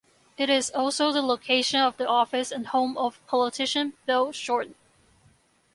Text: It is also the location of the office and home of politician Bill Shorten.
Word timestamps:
It 0.35 0.49
is 0.49 0.71
also 0.71 1.11
the 1.11 1.21
location 1.21 1.79
of 1.79 1.97
the 1.97 2.07
office 2.07 2.51
and 2.51 2.65
home 2.65 2.97
of 2.97 3.23
politician 3.27 3.93
Bill 4.07 4.31
Shorten. 4.31 4.73